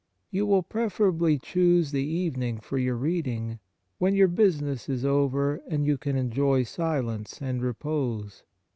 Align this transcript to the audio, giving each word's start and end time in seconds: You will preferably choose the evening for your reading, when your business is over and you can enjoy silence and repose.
You 0.31 0.47
will 0.47 0.63
preferably 0.63 1.37
choose 1.37 1.91
the 1.91 2.03
evening 2.03 2.59
for 2.59 2.79
your 2.79 2.95
reading, 2.95 3.59
when 3.99 4.15
your 4.15 4.27
business 4.29 4.89
is 4.89 5.05
over 5.05 5.61
and 5.69 5.85
you 5.85 5.95
can 5.99 6.15
enjoy 6.15 6.63
silence 6.63 7.39
and 7.39 7.61
repose. 7.61 8.41